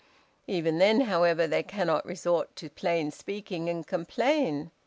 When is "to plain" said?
2.55-3.11